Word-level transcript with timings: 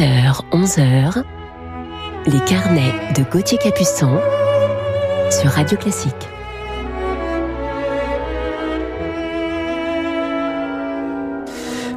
10h, 0.00 0.40
11h, 0.50 1.22
les 2.24 2.40
carnets 2.46 3.12
de 3.14 3.22
Gauthier 3.22 3.58
Capuçon 3.58 4.18
sur 5.30 5.50
Radio 5.50 5.76
Classique. 5.76 6.30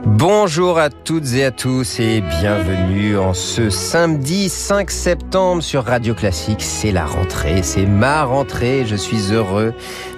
Bonjour 0.06 0.80
à 0.80 0.90
toutes 0.90 1.34
et 1.34 1.46
à 1.46 1.52
tous 1.52 2.02
et 2.02 2.20
bienvenue 2.20 3.18
en 3.18 3.34
ce 3.34 3.70
samedi 3.70 4.50
5 4.50 4.92
septembre 4.92 5.64
sur 5.64 5.86
Radio 5.86 6.14
Classique. 6.14 6.62
C'est 6.62 6.92
la 6.92 7.06
rentrée, 7.06 7.64
c'est 7.64 7.86
ma 7.86 8.26
rentrée. 8.26 8.86
Je 8.86 8.98
suis 8.98 9.32
heureux 9.32 9.74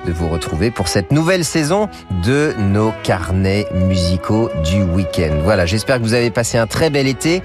de 0.07 0.11
vous 0.11 0.27
retrouver 0.27 0.71
pour 0.71 0.87
cette 0.87 1.11
nouvelle 1.11 1.45
saison 1.45 1.87
de 2.23 2.53
nos 2.57 2.93
carnets 3.03 3.67
musicaux 3.73 4.49
du 4.63 4.81
week-end. 4.81 5.41
Voilà, 5.43 5.67
j'espère 5.67 5.97
que 5.99 6.03
vous 6.03 6.15
avez 6.15 6.31
passé 6.31 6.57
un 6.57 6.65
très 6.65 6.89
bel 6.89 7.05
été. 7.05 7.43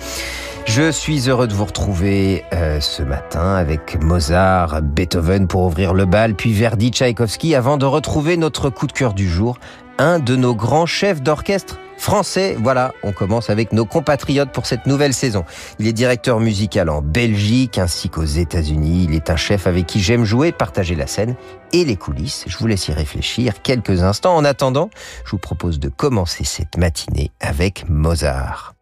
Je 0.64 0.90
suis 0.90 1.28
heureux 1.28 1.46
de 1.46 1.52
vous 1.52 1.66
retrouver 1.66 2.44
euh, 2.54 2.80
ce 2.80 3.02
matin 3.02 3.54
avec 3.54 4.00
Mozart, 4.00 4.80
Beethoven 4.80 5.46
pour 5.46 5.64
ouvrir 5.64 5.92
le 5.92 6.06
bal, 6.06 6.34
puis 6.34 6.54
Verdi, 6.54 6.88
Tchaïkovski, 6.88 7.54
avant 7.54 7.76
de 7.76 7.84
retrouver 7.84 8.38
notre 8.38 8.70
coup 8.70 8.86
de 8.86 8.92
cœur 8.92 9.12
du 9.12 9.28
jour, 9.28 9.58
un 9.98 10.18
de 10.18 10.36
nos 10.36 10.54
grands 10.54 10.86
chefs 10.86 11.20
d'orchestre 11.20 11.78
français. 12.00 12.56
Voilà, 12.58 12.92
on 13.02 13.12
commence 13.12 13.50
avec 13.50 13.72
nos 13.72 13.84
compatriotes 13.84 14.50
pour 14.50 14.66
cette 14.66 14.86
nouvelle 14.86 15.14
saison. 15.14 15.44
Il 15.78 15.86
est 15.86 15.92
directeur 15.92 16.40
musical 16.40 16.88
en 16.88 17.02
Belgique 17.02 17.78
ainsi 17.78 18.08
qu'aux 18.08 18.24
États-Unis. 18.24 19.06
Il 19.08 19.14
est 19.14 19.30
un 19.30 19.36
chef 19.36 19.66
avec 19.66 19.86
qui 19.86 20.00
j'aime 20.00 20.24
jouer, 20.24 20.52
partager 20.52 20.94
la 20.94 21.06
scène 21.06 21.36
et 21.72 21.84
les 21.84 21.96
coulisses. 21.96 22.44
Je 22.46 22.56
vous 22.58 22.66
laisse 22.66 22.88
y 22.88 22.92
réfléchir 22.92 23.62
quelques 23.62 24.02
instants. 24.02 24.34
En 24.34 24.44
attendant, 24.44 24.90
je 25.24 25.32
vous 25.32 25.38
propose 25.38 25.78
de 25.78 25.88
commencer 25.88 26.44
cette 26.44 26.76
matinée 26.76 27.30
avec 27.40 27.88
Mozart. 27.88 28.74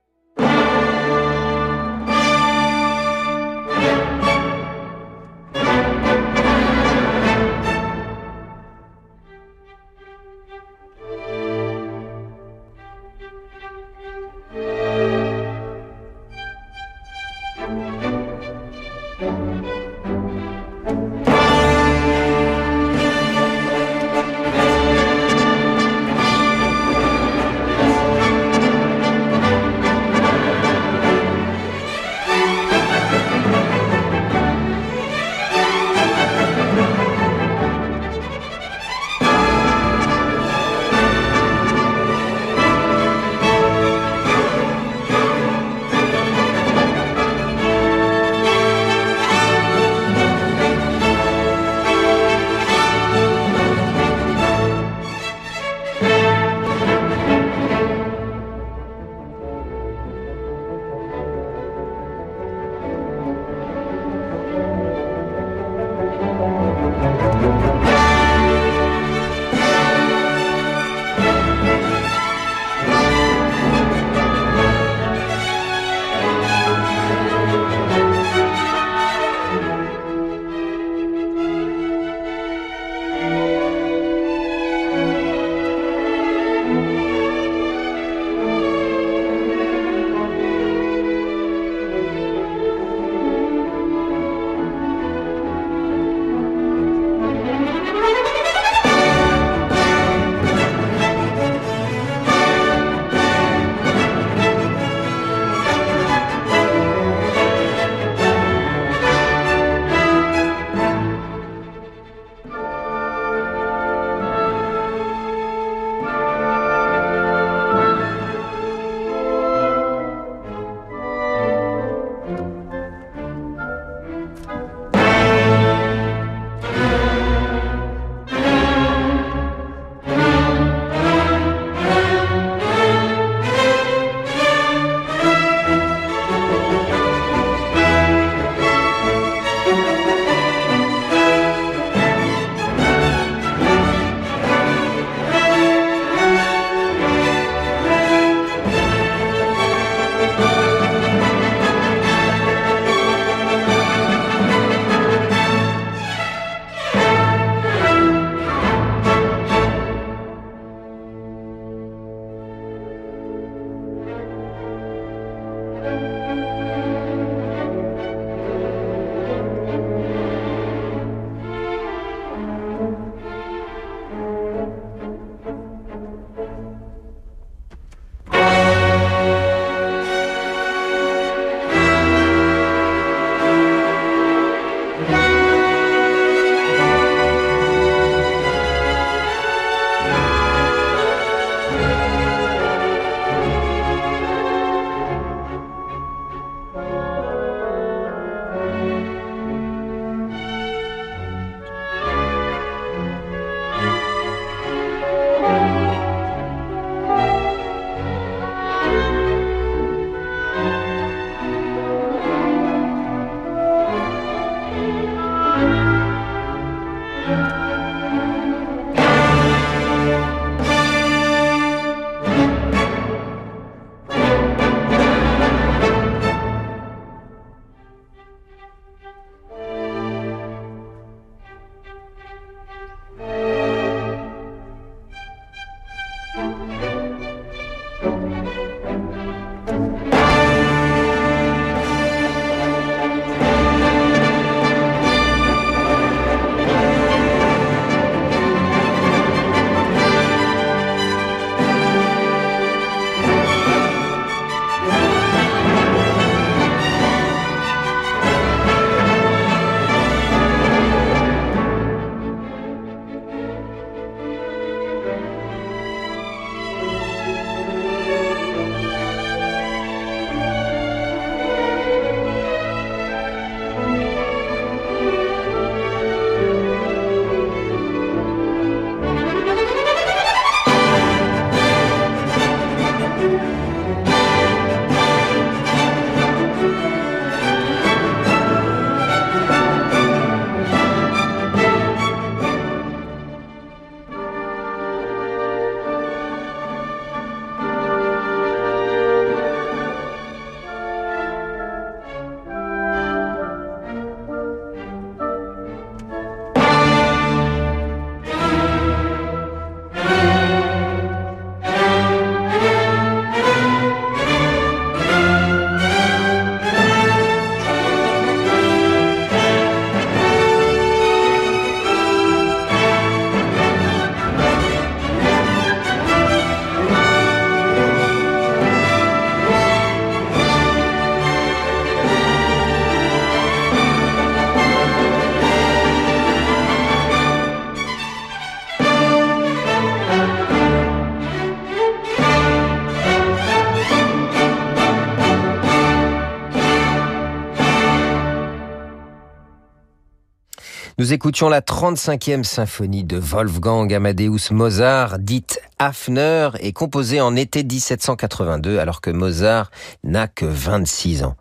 Nous 351.00 351.12
écoutions 351.12 351.48
la 351.48 351.60
35e 351.60 352.42
symphonie 352.42 353.04
de 353.04 353.18
Wolfgang 353.18 353.94
Amadeus 353.94 354.50
Mozart, 354.50 355.20
dite 355.20 355.60
Hafner, 355.78 356.50
et 356.58 356.72
composée 356.72 357.20
en 357.20 357.36
été 357.36 357.62
1782 357.62 358.80
alors 358.80 359.00
que 359.00 359.10
Mozart 359.10 359.70
n'a 360.02 360.26
que 360.26 360.44
26 360.44 361.22
ans. 361.22 361.36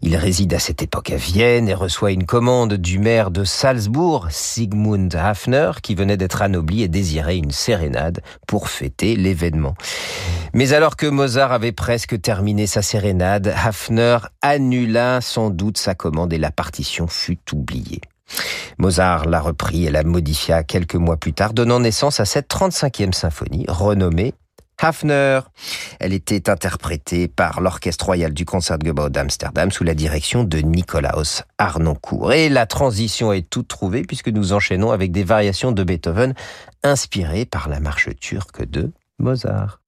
Il 0.00 0.16
réside 0.16 0.54
à 0.54 0.58
cette 0.58 0.80
époque 0.80 1.10
à 1.10 1.16
Vienne 1.16 1.68
et 1.68 1.74
reçoit 1.74 2.12
une 2.12 2.24
commande 2.24 2.72
du 2.72 2.98
maire 2.98 3.30
de 3.30 3.44
Salzbourg, 3.44 4.28
Sigmund 4.30 5.14
Hafner, 5.14 5.72
qui 5.82 5.94
venait 5.94 6.16
d'être 6.16 6.40
anobli 6.40 6.82
et 6.82 6.88
désirait 6.88 7.36
une 7.36 7.50
sérénade 7.50 8.22
pour 8.46 8.70
fêter 8.70 9.14
l'événement. 9.14 9.74
Mais 10.54 10.72
alors 10.72 10.96
que 10.96 11.04
Mozart 11.06 11.52
avait 11.52 11.72
presque 11.72 12.18
terminé 12.18 12.66
sa 12.66 12.80
sérénade, 12.80 13.52
Hafner 13.62 14.16
annula 14.40 15.20
sans 15.20 15.50
doute 15.50 15.76
sa 15.76 15.94
commande 15.94 16.32
et 16.32 16.38
la 16.38 16.50
partition 16.50 17.08
fut 17.08 17.52
oubliée. 17.52 18.00
Mozart 18.78 19.26
l'a 19.26 19.40
repris 19.40 19.86
et 19.86 19.90
la 19.90 20.02
modifia 20.02 20.62
quelques 20.64 20.94
mois 20.94 21.16
plus 21.16 21.32
tard, 21.32 21.52
donnant 21.52 21.80
naissance 21.80 22.20
à 22.20 22.24
cette 22.24 22.48
35e 22.50 23.12
symphonie, 23.12 23.64
renommée 23.68 24.34
Hafner. 24.82 25.40
Elle 26.00 26.12
était 26.12 26.50
interprétée 26.50 27.28
par 27.28 27.60
l'Orchestre 27.60 28.06
Royal 28.06 28.32
du 28.32 28.44
Concertgebouw 28.44 29.08
d'Amsterdam 29.08 29.70
sous 29.70 29.84
la 29.84 29.94
direction 29.94 30.44
de 30.44 30.58
Nicolaus 30.58 31.44
Arnoncourt. 31.58 32.32
Et 32.32 32.48
la 32.48 32.66
transition 32.66 33.32
est 33.32 33.48
toute 33.48 33.68
trouvée 33.68 34.02
puisque 34.02 34.28
nous 34.28 34.52
enchaînons 34.52 34.90
avec 34.90 35.12
des 35.12 35.24
variations 35.24 35.72
de 35.72 35.84
Beethoven 35.84 36.34
inspirées 36.82 37.44
par 37.44 37.68
la 37.68 37.78
marche 37.78 38.08
turque 38.20 38.64
de 38.68 38.90
Mozart. 39.18 39.81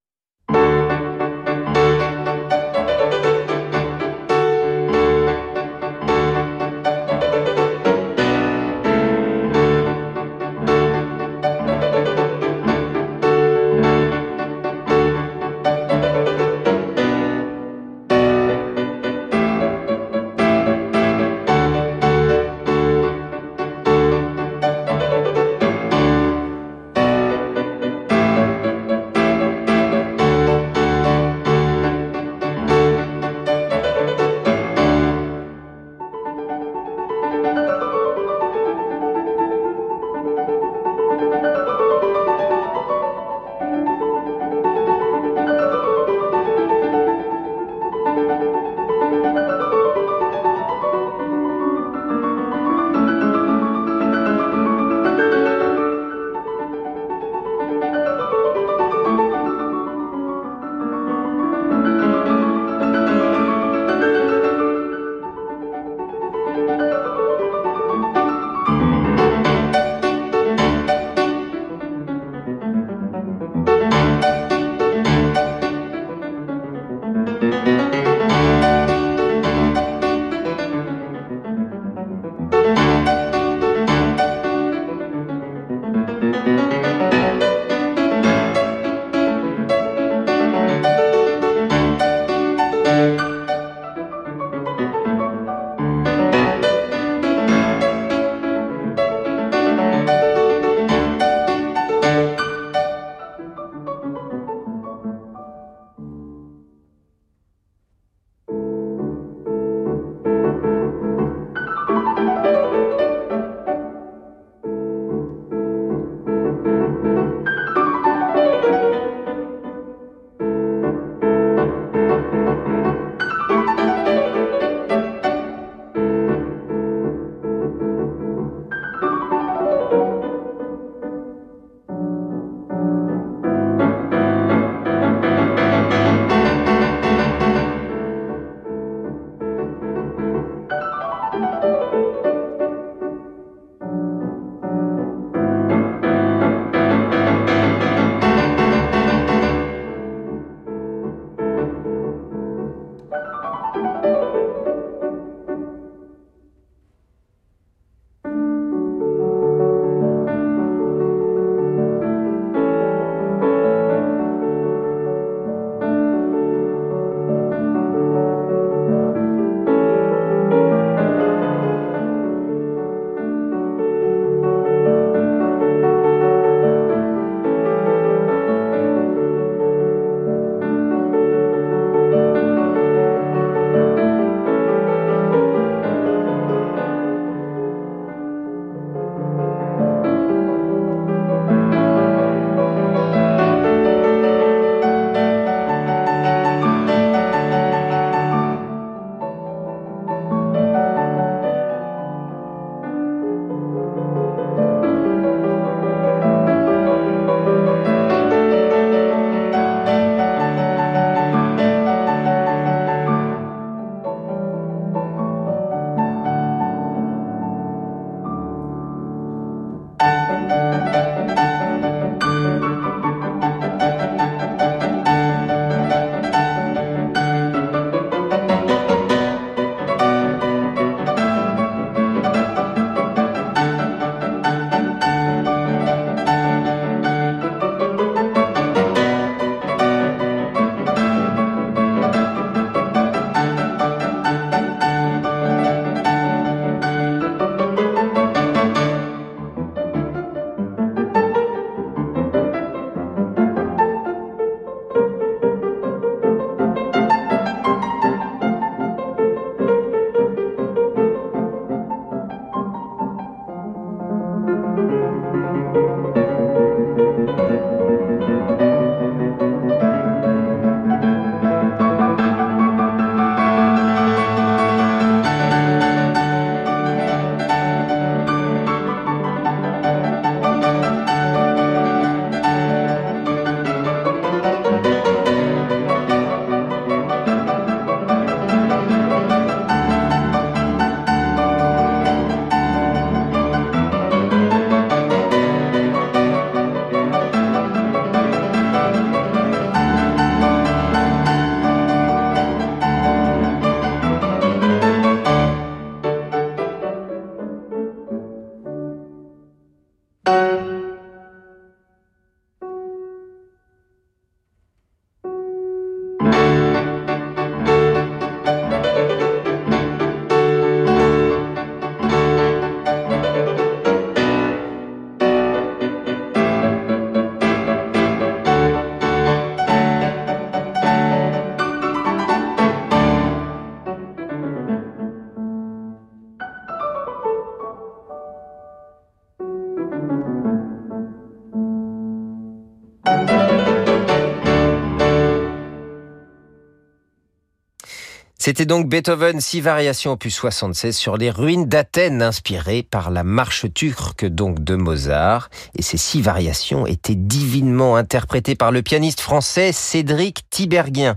C'était 348.45 348.67
donc 348.67 348.91
Beethoven 348.91 349.41
6 349.41 349.63
variations 349.63 350.13
opus 350.13 350.35
76 350.35 350.95
sur 350.95 351.17
les 351.17 351.31
ruines 351.31 351.65
d'Athènes 351.65 352.21
inspirées 352.21 352.83
par 352.83 353.11
la 353.11 353.25
marche 353.25 353.73
turque 353.73 354.27
donc 354.27 354.63
de 354.63 354.75
Mozart 354.75 355.49
et 355.79 355.81
ces 355.81 355.97
six 355.97 356.21
variations 356.21 356.87
étaient 356.87 357.15
divinement 357.15 357.97
interprétées 357.97 358.55
par 358.55 358.71
le 358.71 358.83
pianiste 358.83 359.21
français 359.21 359.73
Cédric 359.73 360.45
Tiberghien. 360.51 361.17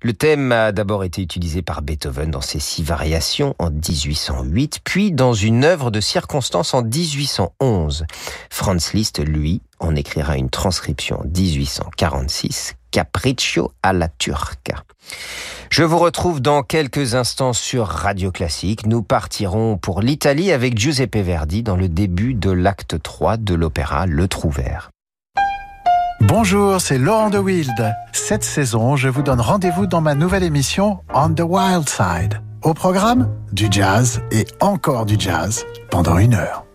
Le 0.00 0.14
thème 0.14 0.50
a 0.50 0.72
d'abord 0.72 1.04
été 1.04 1.20
utilisé 1.20 1.60
par 1.60 1.82
Beethoven 1.82 2.30
dans 2.30 2.40
ses 2.40 2.58
six 2.58 2.82
variations 2.82 3.54
en 3.58 3.70
1808, 3.70 4.80
puis 4.82 5.12
dans 5.12 5.34
une 5.34 5.62
œuvre 5.62 5.90
de 5.90 6.00
circonstance 6.00 6.72
en 6.72 6.80
1811. 6.82 8.06
Franz 8.48 8.92
Liszt, 8.94 9.22
lui, 9.22 9.60
en 9.78 9.94
écrira 9.94 10.38
une 10.38 10.48
transcription 10.48 11.20
en 11.20 11.24
1846, 11.24 12.76
Capriccio 12.96 13.74
alla 13.82 14.08
turca. 14.08 14.82
Je 15.68 15.82
vous 15.82 15.98
retrouve 15.98 16.40
dans 16.40 16.62
quelques 16.62 17.14
instants 17.14 17.52
sur 17.52 17.86
Radio 17.88 18.32
Classique. 18.32 18.86
Nous 18.86 19.02
partirons 19.02 19.76
pour 19.76 20.00
l'Italie 20.00 20.50
avec 20.50 20.78
Giuseppe 20.78 21.16
Verdi 21.16 21.62
dans 21.62 21.76
le 21.76 21.90
début 21.90 22.32
de 22.32 22.50
l'acte 22.50 23.02
3 23.02 23.36
de 23.36 23.54
l'opéra 23.54 24.06
Le 24.06 24.28
Trouvert. 24.28 24.88
Bonjour, 26.22 26.80
c'est 26.80 26.96
Laurent 26.96 27.28
de 27.28 27.36
Wild. 27.36 27.94
Cette 28.14 28.44
saison, 28.44 28.96
je 28.96 29.10
vous 29.10 29.22
donne 29.22 29.42
rendez-vous 29.42 29.86
dans 29.86 30.00
ma 30.00 30.14
nouvelle 30.14 30.42
émission 30.42 31.00
On 31.12 31.28
the 31.28 31.42
Wild 31.42 31.86
Side. 31.90 32.40
Au 32.62 32.72
programme, 32.72 33.28
du 33.52 33.66
jazz 33.70 34.22
et 34.30 34.46
encore 34.60 35.04
du 35.04 35.16
jazz 35.18 35.66
pendant 35.90 36.16
une 36.16 36.32
heure. 36.32 36.65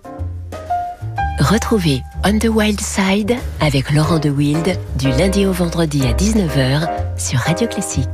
Retrouvez 1.40 2.02
On 2.24 2.38
the 2.38 2.50
Wild 2.50 2.80
Side 2.80 3.36
avec 3.62 3.92
Laurent 3.92 4.20
de 4.20 4.30
Wild 4.30 4.78
du 4.98 5.10
lundi 5.10 5.46
au 5.46 5.52
vendredi 5.52 6.04
à 6.06 6.14
19h 6.14 7.20
sur 7.20 7.40
Radio 7.40 7.68
Classique. 7.68 8.08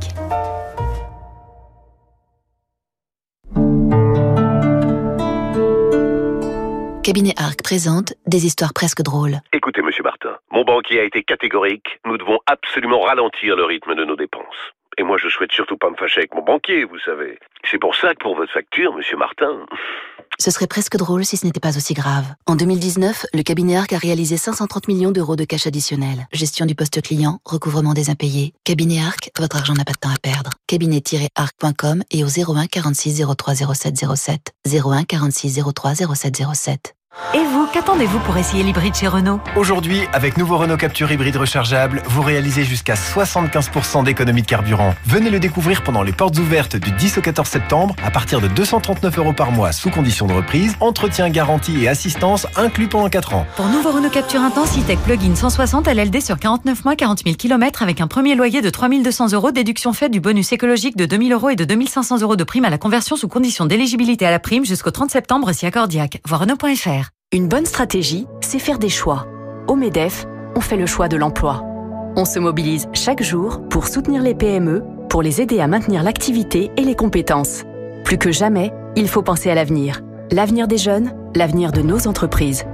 Cabinet 7.04 7.34
Arc 7.36 7.62
présente 7.62 8.14
des 8.26 8.46
histoires 8.46 8.72
presque 8.74 9.02
drôles. 9.02 9.40
Écoutez, 9.52 9.82
monsieur 9.82 10.02
Martin, 10.04 10.36
mon 10.50 10.64
banquier 10.64 11.00
a 11.00 11.04
été 11.04 11.22
catégorique. 11.22 11.98
Nous 12.04 12.18
devons 12.18 12.38
absolument 12.46 13.00
ralentir 13.00 13.56
le 13.56 13.64
rythme 13.64 13.94
de 13.94 14.04
nos 14.04 14.16
dépenses. 14.16 14.72
Et 14.98 15.04
moi, 15.04 15.16
je 15.16 15.28
souhaite 15.28 15.52
surtout 15.52 15.76
pas 15.76 15.90
me 15.90 15.96
fâcher 15.96 16.20
avec 16.20 16.34
mon 16.34 16.42
banquier, 16.42 16.84
vous 16.84 16.98
savez. 16.98 17.38
C'est 17.64 17.78
pour 17.78 17.94
ça 17.94 18.14
que 18.14 18.18
pour 18.18 18.34
votre 18.34 18.52
facture, 18.52 18.92
monsieur 18.94 19.16
Martin. 19.16 19.64
Ce 20.40 20.52
serait 20.52 20.68
presque 20.68 20.96
drôle 20.96 21.24
si 21.24 21.36
ce 21.36 21.44
n'était 21.44 21.58
pas 21.58 21.76
aussi 21.76 21.94
grave. 21.94 22.24
En 22.46 22.54
2019, 22.54 23.26
le 23.34 23.42
cabinet 23.42 23.76
ARC 23.76 23.92
a 23.92 23.98
réalisé 23.98 24.36
530 24.36 24.86
millions 24.86 25.10
d'euros 25.10 25.34
de 25.34 25.44
cash 25.44 25.66
additionnel. 25.66 26.28
Gestion 26.32 26.64
du 26.64 26.76
poste 26.76 27.02
client, 27.02 27.40
recouvrement 27.44 27.92
des 27.92 28.08
impayés. 28.08 28.54
Cabinet 28.62 29.02
ARC, 29.02 29.30
votre 29.38 29.56
argent 29.56 29.74
n'a 29.74 29.84
pas 29.84 29.92
de 29.92 29.98
temps 29.98 30.10
à 30.10 30.18
perdre. 30.22 30.50
Cabinet-arc.com 30.68 32.04
et 32.12 32.22
au 32.22 32.28
01 32.28 32.66
46 32.66 33.24
03 33.36 33.54
07 33.74 34.04
07. 34.14 34.52
01 34.72 35.04
46 35.04 35.60
03 35.74 35.94
07 36.14 36.42
07. 36.54 36.94
Et 37.34 37.44
vous, 37.44 37.66
qu'attendez-vous 37.66 38.20
pour 38.20 38.38
essayer 38.38 38.62
l'hybride 38.62 38.94
chez 38.94 39.06
Renault 39.06 39.38
Aujourd'hui, 39.54 40.00
avec 40.14 40.38
nouveau 40.38 40.56
Renault 40.56 40.78
Capture 40.78 41.12
hybride 41.12 41.36
rechargeable, 41.36 42.02
vous 42.06 42.22
réalisez 42.22 42.64
jusqu'à 42.64 42.94
75% 42.94 44.02
d'économie 44.02 44.40
de 44.40 44.46
carburant. 44.46 44.94
Venez 45.04 45.28
le 45.28 45.38
découvrir 45.38 45.82
pendant 45.82 46.02
les 46.02 46.12
portes 46.12 46.38
ouvertes 46.38 46.76
du 46.76 46.90
10 46.90 47.18
au 47.18 47.20
14 47.20 47.46
septembre 47.46 47.94
à 48.02 48.10
partir 48.10 48.40
de 48.40 48.48
239 48.48 49.18
euros 49.18 49.32
par 49.34 49.52
mois 49.52 49.72
sous 49.72 49.90
condition 49.90 50.26
de 50.26 50.32
reprise, 50.32 50.74
entretien, 50.80 51.28
garantie 51.28 51.84
et 51.84 51.88
assistance 51.88 52.46
inclus 52.56 52.88
pendant 52.88 53.10
4 53.10 53.34
ans. 53.34 53.46
Pour 53.56 53.66
nouveau 53.66 53.92
Renault 53.92 54.10
Capture 54.10 54.40
Intense 54.40 54.78
E-Tech 54.78 54.98
Plug-in 55.00 55.34
160 55.34 55.86
LLD 55.86 56.22
sur 56.22 56.38
49 56.38 56.84
mois, 56.86 56.96
40 56.96 57.24
000 57.24 57.36
km 57.36 57.82
avec 57.82 58.00
un 58.00 58.06
premier 58.06 58.36
loyer 58.36 58.62
de 58.62 58.70
3200 58.70 59.32
euros, 59.32 59.50
déduction 59.50 59.92
faite 59.92 60.12
du 60.12 60.20
bonus 60.20 60.52
écologique 60.52 60.96
de 60.96 61.04
2000 61.04 61.34
euros 61.34 61.50
et 61.50 61.56
de 61.56 61.64
2500 61.66 62.22
euros 62.22 62.36
de 62.36 62.44
prime 62.44 62.64
à 62.64 62.70
la 62.70 62.78
conversion 62.78 63.16
sous 63.16 63.28
condition 63.28 63.66
d'éligibilité 63.66 64.24
à 64.24 64.30
la 64.30 64.38
prime 64.38 64.64
jusqu'au 64.64 64.90
30 64.90 65.10
septembre 65.10 65.52
si 65.52 65.66
accordiaque. 65.66 66.22
Voir 66.26 66.40
Renault.fr. 66.40 67.07
Une 67.30 67.46
bonne 67.46 67.66
stratégie, 67.66 68.26
c'est 68.40 68.58
faire 68.58 68.78
des 68.78 68.88
choix. 68.88 69.26
Au 69.68 69.76
MEDEF, 69.76 70.24
on 70.56 70.62
fait 70.62 70.78
le 70.78 70.86
choix 70.86 71.08
de 71.08 71.16
l'emploi. 71.18 71.62
On 72.16 72.24
se 72.24 72.38
mobilise 72.38 72.88
chaque 72.94 73.22
jour 73.22 73.60
pour 73.68 73.86
soutenir 73.86 74.22
les 74.22 74.34
PME, 74.34 74.82
pour 75.10 75.20
les 75.20 75.42
aider 75.42 75.60
à 75.60 75.66
maintenir 75.66 76.02
l'activité 76.02 76.70
et 76.78 76.84
les 76.84 76.94
compétences. 76.94 77.64
Plus 78.02 78.16
que 78.16 78.32
jamais, 78.32 78.72
il 78.96 79.08
faut 79.08 79.20
penser 79.20 79.50
à 79.50 79.54
l'avenir. 79.54 80.00
L'avenir 80.30 80.68
des 80.68 80.78
jeunes, 80.78 81.12
l'avenir 81.36 81.70
de 81.70 81.82
nos 81.82 82.08
entreprises. 82.08 82.64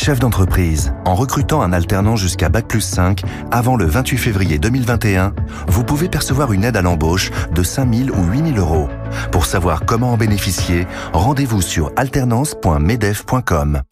Chef 0.00 0.20
d'entreprise, 0.20 0.94
en 1.04 1.16
recrutant 1.16 1.60
un 1.60 1.72
alternant 1.72 2.14
jusqu'à 2.14 2.48
Bac 2.48 2.68
plus 2.68 2.82
5 2.82 3.22
avant 3.50 3.74
le 3.74 3.84
28 3.84 4.16
février 4.16 4.60
2021, 4.60 5.34
vous 5.66 5.82
pouvez 5.82 6.08
percevoir 6.08 6.52
une 6.52 6.62
aide 6.62 6.76
à 6.76 6.82
l'embauche 6.82 7.32
de 7.52 7.64
5 7.64 7.92
000 7.92 8.16
ou 8.16 8.30
8 8.30 8.54
000 8.54 8.58
euros. 8.58 8.88
Pour 9.32 9.44
savoir 9.44 9.84
comment 9.84 10.12
en 10.12 10.16
bénéficier, 10.16 10.86
rendez-vous 11.12 11.60
sur 11.60 11.90
alternance.medef.com. 11.96 13.82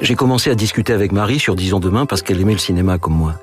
J'ai 0.00 0.14
commencé 0.14 0.50
à 0.50 0.54
discuter 0.54 0.94
avec 0.94 1.12
Marie 1.12 1.40
sur 1.40 1.56
Disons 1.56 1.78
Demain 1.78 2.06
parce 2.06 2.22
qu'elle 2.22 2.40
aimait 2.40 2.54
le 2.54 2.58
cinéma 2.58 2.96
comme 2.96 3.16
moi. 3.16 3.34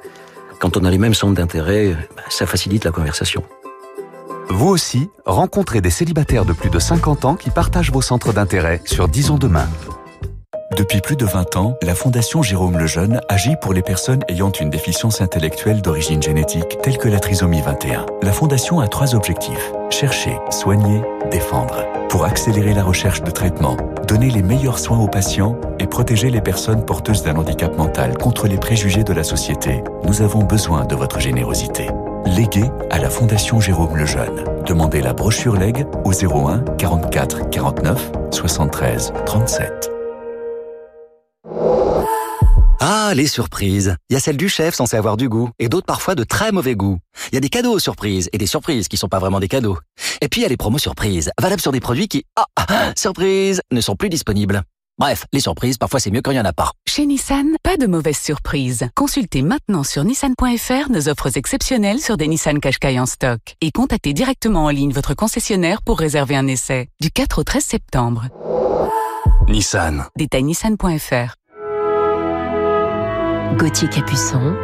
Quand 0.60 0.76
on 0.76 0.84
a 0.84 0.90
les 0.90 0.98
mêmes 0.98 1.14
centres 1.14 1.36
d'intérêt, 1.36 1.96
ça 2.30 2.48
facilite 2.48 2.84
la 2.84 2.92
conversation. 2.92 3.44
Vous 4.50 4.70
aussi, 4.70 5.12
rencontrez 5.24 5.82
des 5.82 5.92
célibataires 5.92 6.46
de 6.46 6.54
plus 6.54 6.72
de 6.72 6.80
50 6.80 7.26
ans 7.26 7.36
qui 7.36 7.52
partagent 7.52 7.92
vos 7.92 8.02
centres 8.02 8.34
d'intérêt 8.34 8.82
sur 8.86 9.08
Disons 9.08 9.38
Demain. 9.38 9.68
Depuis 10.76 11.02
plus 11.02 11.16
de 11.16 11.26
20 11.26 11.56
ans, 11.56 11.78
la 11.84 11.94
Fondation 11.94 12.42
Jérôme 12.42 12.80
Lejeune 12.80 13.22
agit 13.30 13.56
pour 13.62 13.74
les 13.74 13.84
personnes 13.84 14.24
ayant 14.28 14.50
une 14.50 14.72
déficience 14.72 15.22
intellectuelle 15.22 15.84
d'origine 15.84 16.24
génétique 16.24 16.80
telle 16.82 16.98
que 16.98 17.08
la 17.08 17.20
trisomie 17.20 17.62
21. 17.62 18.08
La 18.24 18.32
Fondation 18.32 18.80
a 18.80 18.88
trois 18.88 19.14
objectifs. 19.14 19.72
Chercher, 19.92 20.36
soigner, 20.50 21.02
défendre. 21.30 21.86
Pour 22.10 22.26
accélérer 22.26 22.74
la 22.74 22.84
recherche 22.84 23.22
de 23.22 23.30
traitement, 23.30 23.78
donner 24.08 24.32
les 24.32 24.42
meilleurs 24.42 24.80
soins 24.80 25.00
aux 25.00 25.08
patients 25.08 25.60
et 25.78 25.86
protéger 25.86 26.32
les 26.32 26.42
personnes 26.42 26.84
porteuses 26.84 27.22
d'un 27.22 27.36
handicap 27.36 27.78
mental 27.78 28.18
contre 28.18 28.48
les 28.48 28.58
préjugés 28.58 29.04
de 29.04 29.14
la 29.14 29.24
société, 29.24 29.84
nous 30.06 30.24
avons 30.24 30.44
besoin 30.44 30.86
de 30.86 30.96
votre 30.96 31.20
générosité. 31.20 31.88
Léguez 32.26 32.72
à 32.90 32.98
la 32.98 33.12
Fondation 33.12 33.60
Jérôme 33.60 33.96
Lejeune. 33.96 34.44
Demandez 34.66 35.02
la 35.02 35.14
brochure 35.14 35.56
Leg 35.56 35.86
au 36.04 36.14
01 36.14 36.64
44 36.78 37.50
49 37.52 38.12
73 38.32 39.14
37. 39.28 40.03
Ah, 42.86 43.14
les 43.16 43.28
surprises. 43.28 43.96
Il 44.10 44.14
y 44.14 44.18
a 44.18 44.20
celles 44.20 44.36
du 44.36 44.50
chef 44.50 44.76
censé 44.76 44.98
avoir 44.98 45.16
du 45.16 45.30
goût, 45.30 45.50
et 45.58 45.70
d'autres 45.70 45.86
parfois 45.86 46.16
de 46.16 46.26
très 46.26 46.52
mauvais 46.52 46.76
goût. 46.76 47.00
Il 47.32 47.36
y 47.36 47.38
a 47.38 47.40
des 47.40 47.48
cadeaux 47.48 47.80
surprises, 47.80 48.30
et 48.34 48.38
des 48.38 48.46
surprises 48.46 48.90
qui 48.90 48.98
sont 48.98 49.08
pas 49.08 49.20
vraiment 49.20 49.40
des 49.40 49.48
cadeaux. 49.48 49.78
Et 50.20 50.28
puis 50.28 50.42
il 50.42 50.44
y 50.44 50.46
a 50.46 50.50
les 50.50 50.58
promos 50.58 50.80
surprises, 50.80 51.32
valables 51.40 51.62
sur 51.62 51.72
des 51.72 51.80
produits 51.80 52.10
qui, 52.10 52.26
ah, 52.36 52.46
ah 52.58 52.92
surprise, 52.98 53.62
ne 53.72 53.80
sont 53.80 53.96
plus 53.96 54.10
disponibles. 54.10 54.64
Bref, 54.98 55.24
les 55.32 55.40
surprises, 55.40 55.78
parfois 55.78 56.02
c'est 56.02 56.12
mieux 56.12 56.22
quand 56.22 56.32
il 56.32 56.34
n'y 56.34 56.42
en 56.42 56.46
a 56.46 56.52
pas. 56.52 56.74
Chez 56.86 57.06
Nissan, 57.06 57.56
pas 57.64 57.78
de 57.78 57.88
mauvaises 57.88 58.20
surprises. 58.20 58.90
Consultez 58.98 59.44
maintenant 59.44 59.86
sur 59.86 60.04
nissan.fr 60.04 60.90
nos 60.90 61.08
offres 61.08 61.38
exceptionnelles 61.38 62.02
sur 62.02 62.18
des 62.18 62.28
Nissan 62.28 62.60
Qashqai 62.60 63.00
en 63.00 63.06
stock. 63.06 63.40
Et 63.62 63.72
contactez 63.72 64.12
directement 64.12 64.66
en 64.66 64.70
ligne 64.70 64.92
votre 64.92 65.14
concessionnaire 65.14 65.82
pour 65.84 66.00
réserver 66.00 66.36
un 66.36 66.48
essai. 66.48 66.90
Du 67.00 67.12
4 67.12 67.40
au 67.40 67.44
13 67.46 67.64
septembre. 67.64 68.28
Nissan. 69.48 70.04
Détail 70.18 70.44
nissan.fr. 70.44 71.38
Gauthier 73.54 73.88
Capuçon 73.90 74.56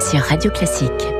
sur 0.00 0.20
Radio 0.20 0.50
Classique. 0.50 1.19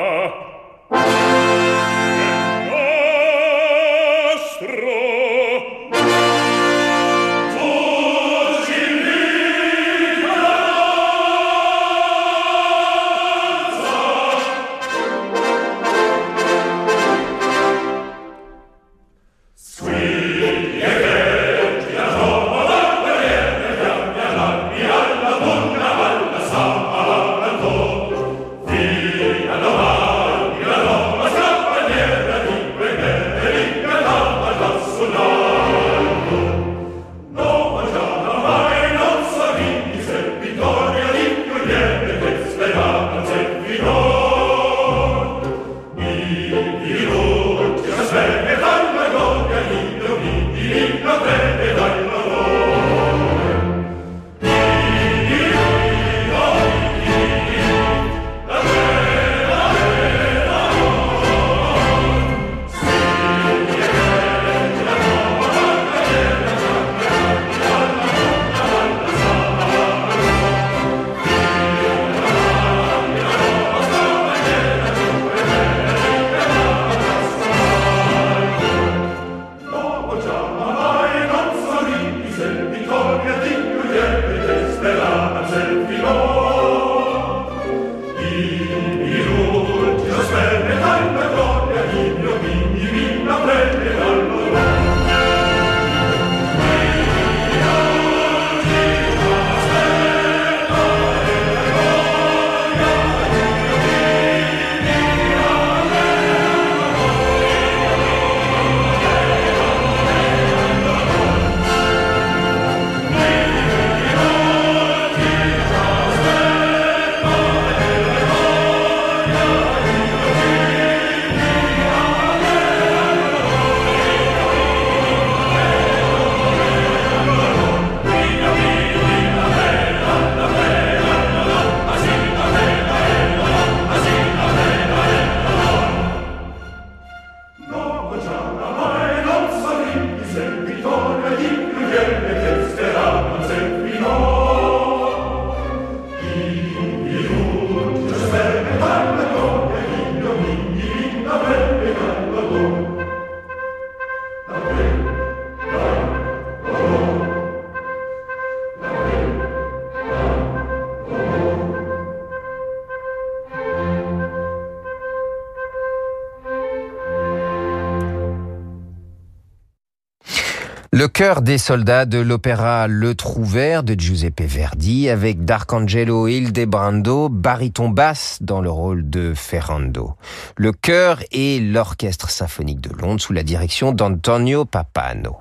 Le 170.97 171.07
chœur 171.07 171.43
des 171.43 171.59
soldats 171.59 172.07
de 172.07 172.17
l'opéra 172.17 172.87
Le 172.87 173.13
Trouvert 173.13 173.83
de 173.83 173.93
Giuseppe 173.93 174.41
Verdi 174.41 175.09
avec 175.09 175.45
D'Arcangelo 175.45 176.27
Hildebrando, 176.27 177.29
baryton 177.29 177.89
basse 177.89 178.39
dans 178.41 178.61
le 178.61 178.71
rôle 178.71 179.07
de 179.07 179.35
Ferrando. 179.35 180.15
Le 180.55 180.71
chœur 180.71 181.19
et 181.31 181.59
l'orchestre 181.59 182.31
symphonique 182.31 182.81
de 182.81 182.89
Londres 182.99 183.21
sous 183.21 183.31
la 183.31 183.43
direction 183.43 183.91
d'Antonio 183.91 184.65
Papano. 184.65 185.37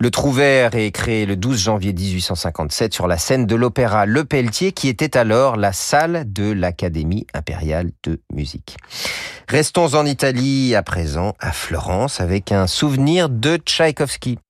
Le 0.00 0.10
Trouvert 0.10 0.74
est 0.74 0.90
créé 0.90 1.24
le 1.24 1.36
12 1.36 1.56
janvier 1.56 1.92
1857 1.92 2.94
sur 2.94 3.06
la 3.06 3.16
scène 3.16 3.46
de 3.46 3.54
l'opéra 3.54 4.06
Le 4.06 4.24
Pelletier 4.24 4.72
qui 4.72 4.88
était 4.88 5.16
alors 5.16 5.54
la 5.54 5.72
salle 5.72 6.24
de 6.26 6.50
l'Académie 6.50 7.28
impériale 7.32 7.92
de 8.02 8.20
musique. 8.32 8.76
Restons 9.46 9.94
en 9.94 10.04
Italie 10.04 10.74
à 10.74 10.82
présent, 10.82 11.36
à 11.38 11.52
Florence, 11.52 12.20
avec 12.20 12.50
un 12.50 12.66
souvenir 12.66 13.28
de 13.28 13.56
Tchaïkovski. 13.56 14.40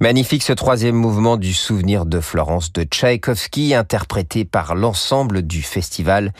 Magnifique 0.00 0.44
ce 0.44 0.52
troisième 0.52 0.94
mouvement 0.94 1.36
du 1.36 1.52
souvenir 1.52 2.06
de 2.06 2.20
Florence 2.20 2.72
de 2.72 2.84
Tchaïkovski, 2.84 3.74
interprété 3.74 4.44
par 4.44 4.76
l'ensemble 4.76 5.42
du 5.42 5.60
festival 5.60 6.32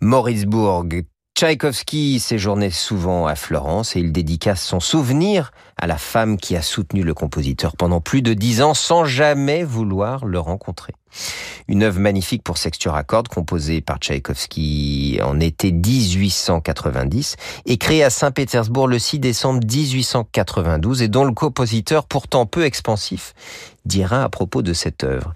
Mauritzburg. 0.00 1.04
Tchaïkovski 1.36 2.20
séjournait 2.20 2.70
souvent 2.70 3.26
à 3.26 3.34
Florence 3.34 3.96
et 3.96 3.98
il 3.98 4.12
dédicace 4.12 4.62
son 4.62 4.78
souvenir 4.78 5.50
à 5.76 5.88
la 5.88 5.98
femme 5.98 6.36
qui 6.36 6.54
a 6.54 6.62
soutenu 6.62 7.02
le 7.02 7.12
compositeur 7.12 7.76
pendant 7.76 8.00
plus 8.00 8.22
de 8.22 8.34
dix 8.34 8.62
ans 8.62 8.72
sans 8.72 9.04
jamais 9.04 9.64
vouloir 9.64 10.26
le 10.26 10.38
rencontrer. 10.38 10.92
Une 11.66 11.82
œuvre 11.82 11.98
magnifique 11.98 12.44
pour 12.44 12.56
sexture 12.56 12.94
à 12.94 13.02
cordes 13.02 13.26
composée 13.26 13.80
par 13.80 13.98
Tchaïkovski 13.98 15.18
en 15.24 15.40
été 15.40 15.72
1890 15.72 17.34
et 17.66 17.78
créée 17.78 18.04
à 18.04 18.10
Saint-Pétersbourg 18.10 18.86
le 18.86 19.00
6 19.00 19.18
décembre 19.18 19.60
1892 19.66 21.02
et 21.02 21.08
dont 21.08 21.24
le 21.24 21.32
compositeur 21.32 22.06
pourtant 22.06 22.46
peu 22.46 22.64
expansif 22.64 23.34
dira 23.84 24.22
à 24.22 24.28
propos 24.28 24.62
de 24.62 24.72
cette 24.72 25.02
œuvre 25.02 25.34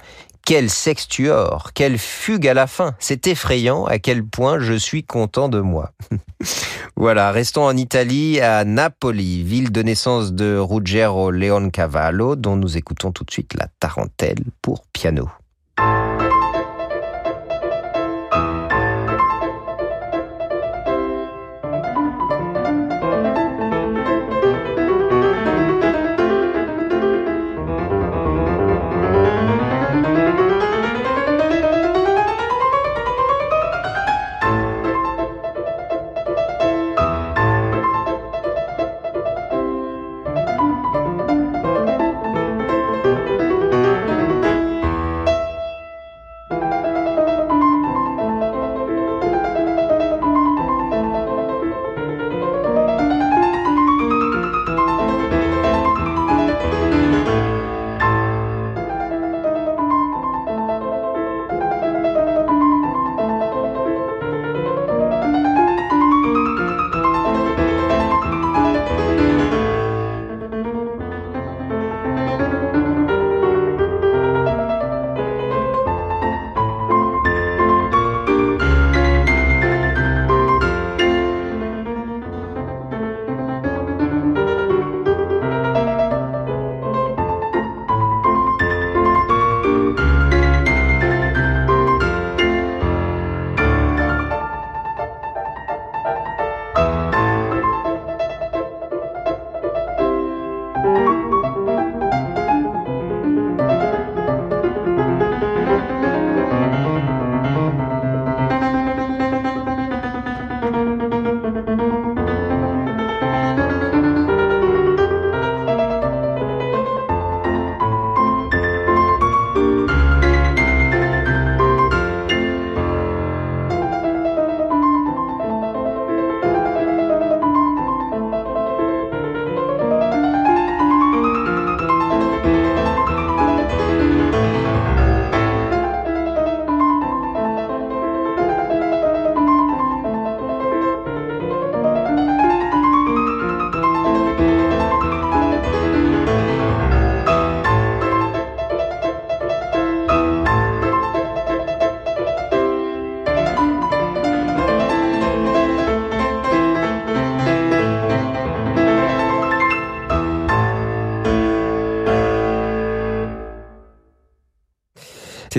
quel 0.48 0.70
sextuor, 0.70 1.72
quelle 1.74 1.98
fugue 1.98 2.48
à 2.48 2.54
la 2.54 2.66
fin. 2.66 2.94
C'est 2.98 3.26
effrayant 3.26 3.84
à 3.84 3.98
quel 3.98 4.24
point 4.24 4.58
je 4.58 4.72
suis 4.72 5.04
content 5.04 5.50
de 5.50 5.60
moi. 5.60 5.92
voilà, 6.96 7.32
restons 7.32 7.66
en 7.66 7.76
Italie, 7.76 8.40
à 8.40 8.64
Napoli, 8.64 9.42
ville 9.42 9.70
de 9.70 9.82
naissance 9.82 10.32
de 10.32 10.56
Ruggero 10.56 11.30
Leoncavallo, 11.30 12.34
dont 12.34 12.56
nous 12.56 12.78
écoutons 12.78 13.12
tout 13.12 13.24
de 13.24 13.30
suite 13.30 13.52
la 13.58 13.66
tarentelle 13.78 14.42
pour 14.62 14.86
piano. 14.94 15.28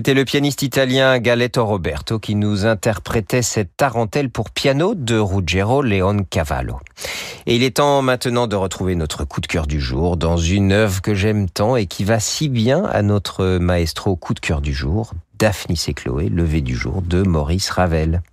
C'était 0.09 0.21
le 0.21 0.25
pianiste 0.25 0.63
italien 0.63 1.19
Galetto 1.19 1.63
Roberto 1.63 2.17
qui 2.17 2.33
nous 2.33 2.65
interprétait 2.65 3.43
cette 3.43 3.77
tarentelle 3.77 4.31
pour 4.31 4.49
piano 4.49 4.95
de 4.95 5.15
Ruggero 5.19 5.83
Leoncavallo. 5.83 6.79
Et 7.45 7.55
il 7.55 7.61
est 7.61 7.75
temps 7.75 8.01
maintenant 8.01 8.47
de 8.47 8.55
retrouver 8.55 8.95
notre 8.95 9.23
coup 9.23 9.39
de 9.39 9.45
cœur 9.45 9.67
du 9.67 9.79
jour 9.79 10.17
dans 10.17 10.37
une 10.37 10.71
œuvre 10.71 11.03
que 11.03 11.13
j'aime 11.13 11.47
tant 11.47 11.75
et 11.75 11.85
qui 11.85 12.05
va 12.05 12.19
si 12.19 12.49
bien 12.49 12.85
à 12.85 13.03
notre 13.03 13.59
maestro 13.59 14.15
coup 14.15 14.33
de 14.33 14.39
cœur 14.39 14.61
du 14.61 14.73
jour, 14.73 15.13
Daphnis 15.37 15.85
et 15.87 15.93
Chloé, 15.93 16.29
levé 16.29 16.61
du 16.61 16.75
jour 16.75 17.03
de 17.03 17.21
Maurice 17.21 17.69
Ravel. 17.69 18.23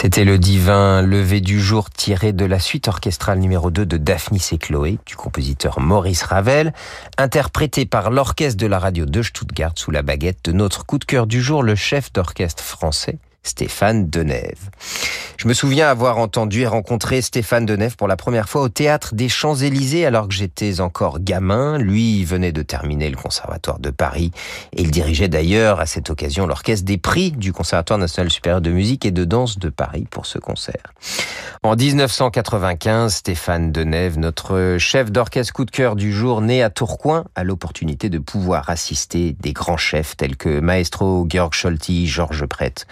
C'était 0.00 0.24
le 0.24 0.38
divin 0.38 1.02
lever 1.02 1.42
du 1.42 1.60
jour 1.60 1.90
tiré 1.90 2.32
de 2.32 2.46
la 2.46 2.58
suite 2.58 2.88
orchestrale 2.88 3.38
numéro 3.38 3.70
2 3.70 3.84
de 3.84 3.98
Daphnis 3.98 4.48
et 4.50 4.56
Chloé 4.56 4.98
du 5.04 5.14
compositeur 5.14 5.78
Maurice 5.78 6.22
Ravel, 6.22 6.72
interprété 7.18 7.84
par 7.84 8.10
l'orchestre 8.10 8.56
de 8.56 8.66
la 8.66 8.78
radio 8.78 9.04
de 9.04 9.22
Stuttgart 9.22 9.72
sous 9.74 9.90
la 9.90 10.00
baguette 10.00 10.42
de 10.46 10.52
notre 10.52 10.86
coup 10.86 10.96
de 10.96 11.04
cœur 11.04 11.26
du 11.26 11.42
jour, 11.42 11.62
le 11.62 11.74
chef 11.74 12.14
d'orchestre 12.14 12.64
français 12.64 13.18
Stéphane 13.42 14.08
Denève. 14.08 14.70
Je 15.36 15.48
me 15.48 15.54
souviens 15.54 15.88
avoir 15.88 16.18
entendu 16.18 16.60
et 16.60 16.66
rencontré 16.66 17.22
Stéphane 17.22 17.64
Denève 17.64 17.96
pour 17.96 18.08
la 18.08 18.16
première 18.16 18.46
fois 18.46 18.60
au 18.60 18.68
théâtre 18.68 19.14
des 19.14 19.30
Champs-Élysées 19.30 20.04
alors 20.04 20.28
que 20.28 20.34
j'étais 20.34 20.82
encore 20.82 21.18
gamin. 21.18 21.78
Lui 21.78 22.24
venait 22.26 22.52
de 22.52 22.60
terminer 22.60 23.08
le 23.08 23.16
conservatoire 23.16 23.78
de 23.78 23.88
Paris 23.88 24.32
et 24.76 24.82
il 24.82 24.90
dirigeait 24.90 25.28
d'ailleurs 25.28 25.80
à 25.80 25.86
cette 25.86 26.10
occasion 26.10 26.46
l'orchestre 26.46 26.84
des 26.84 26.98
prix 26.98 27.32
du 27.32 27.54
Conservatoire 27.54 27.98
national 27.98 28.30
supérieur 28.30 28.60
de 28.60 28.70
musique 28.70 29.06
et 29.06 29.12
de 29.12 29.24
danse 29.24 29.58
de 29.58 29.70
Paris 29.70 30.06
pour 30.10 30.26
ce 30.26 30.38
concert. 30.38 30.92
En 31.62 31.74
1995, 31.74 33.14
Stéphane 33.14 33.72
Denève, 33.72 34.18
notre 34.18 34.76
chef 34.78 35.10
d'orchestre 35.10 35.54
coup 35.54 35.64
de 35.64 35.70
cœur 35.70 35.96
du 35.96 36.12
jour, 36.12 36.42
né 36.42 36.62
à 36.62 36.68
Tourcoing, 36.68 37.24
a 37.34 37.44
l'opportunité 37.44 38.10
de 38.10 38.18
pouvoir 38.18 38.68
assister 38.68 39.36
des 39.40 39.54
grands 39.54 39.76
chefs 39.78 40.18
tels 40.18 40.36
que 40.36 40.60
Maestro 40.60 41.26
Georg 41.28 41.54
Scholti, 41.54 42.06
Georges 42.06 42.46
Prête 42.46 42.86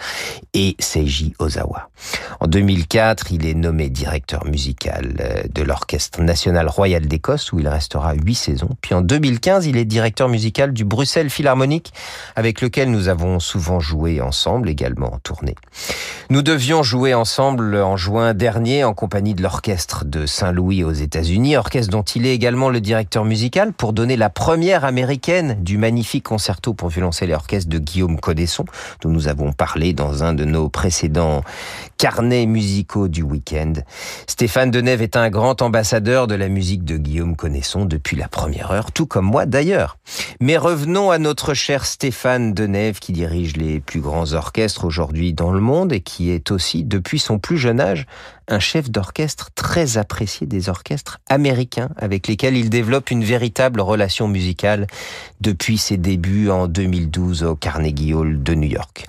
et 0.53 0.75
Seiji 0.79 1.33
Ozawa. 1.39 1.89
En 2.39 2.47
2004, 2.47 3.31
il 3.31 3.45
est 3.45 3.53
nommé 3.53 3.89
directeur 3.89 4.45
musical 4.45 5.15
euh, 5.19 5.43
de 5.53 5.63
l'Orchestre 5.63 6.21
national 6.21 6.67
royal 6.67 7.05
d'Écosse 7.05 7.51
où 7.51 7.59
il 7.59 7.67
restera 7.67 8.13
huit 8.13 8.35
saisons. 8.35 8.69
Puis 8.81 8.95
en 8.95 9.01
2015, 9.01 9.65
il 9.67 9.77
est 9.77 9.85
directeur 9.85 10.29
musical 10.29 10.73
du 10.73 10.85
Bruxelles 10.85 11.29
Philharmonique 11.29 11.93
avec 12.35 12.61
lequel 12.61 12.89
nous 12.91 13.09
avons 13.09 13.39
souvent 13.39 13.79
joué 13.79 14.21
ensemble, 14.21 14.69
également 14.69 15.13
en 15.13 15.19
tournée. 15.19 15.55
Nous 16.29 16.41
devions 16.41 16.83
jouer 16.83 17.13
ensemble 17.13 17.75
en 17.75 17.97
juin 17.97 18.33
dernier 18.33 18.83
en 18.83 18.93
compagnie 18.93 19.33
de 19.33 19.41
l'Orchestre 19.41 20.05
de 20.05 20.25
Saint-Louis 20.25 20.83
aux 20.83 20.91
États-Unis, 20.91 21.57
orchestre 21.57 21.91
dont 21.91 22.03
il 22.03 22.25
est 22.25 22.33
également 22.33 22.69
le 22.69 22.81
directeur 22.81 23.25
musical 23.25 23.73
pour 23.73 23.93
donner 23.93 24.17
la 24.17 24.29
première 24.29 24.85
américaine 24.85 25.57
du 25.61 25.77
magnifique 25.77 26.23
concerto 26.23 26.73
pour 26.73 26.89
violoncelle 26.89 27.31
et 27.31 27.35
orchestre 27.35 27.69
de 27.69 27.79
Guillaume 27.79 28.19
Codesson 28.19 28.65
dont 29.01 29.09
nous 29.09 29.27
avons 29.27 29.51
parlé 29.51 29.93
dans 29.93 30.23
un 30.23 30.33
de 30.39 30.45
nos 30.45 30.69
précédents 30.69 31.43
carnets 31.97 32.45
musicaux 32.45 33.09
du 33.09 33.23
week-end. 33.23 33.73
Stéphane 34.25 34.71
Denève 34.71 35.01
est 35.01 35.17
un 35.17 35.29
grand 35.29 35.61
ambassadeur 35.61 36.27
de 36.27 36.35
la 36.35 36.47
musique 36.47 36.85
de 36.85 36.95
Guillaume 36.95 37.35
Connaisson 37.35 37.83
depuis 37.83 38.15
la 38.15 38.29
première 38.29 38.71
heure, 38.71 38.93
tout 38.93 39.05
comme 39.05 39.25
moi 39.25 39.45
d'ailleurs. 39.45 39.97
Mais 40.39 40.55
revenons 40.55 41.11
à 41.11 41.17
notre 41.17 41.53
cher 41.53 41.85
Stéphane 41.85 42.53
Denève 42.53 42.99
qui 42.99 43.11
dirige 43.11 43.57
les 43.57 43.81
plus 43.81 43.99
grands 43.99 44.31
orchestres 44.31 44.85
aujourd'hui 44.85 45.33
dans 45.33 45.51
le 45.51 45.59
monde 45.59 45.91
et 45.91 45.99
qui 45.99 46.31
est 46.31 46.51
aussi, 46.51 46.85
depuis 46.85 47.19
son 47.19 47.37
plus 47.37 47.57
jeune 47.57 47.81
âge, 47.81 48.05
un 48.47 48.59
chef 48.59 48.89
d'orchestre 48.89 49.49
très 49.53 49.97
apprécié 49.97 50.47
des 50.47 50.69
orchestres 50.69 51.19
américains 51.27 51.89
avec 51.97 52.27
lesquels 52.27 52.55
il 52.55 52.69
développe 52.69 53.11
une 53.11 53.25
véritable 53.25 53.81
relation 53.81 54.29
musicale 54.29 54.87
depuis 55.41 55.77
ses 55.77 55.97
débuts 55.97 56.49
en 56.49 56.67
2012 56.67 57.43
au 57.43 57.55
Carnegie 57.55 58.13
Hall 58.13 58.41
de 58.41 58.53
New 58.55 58.69
York. 58.69 59.05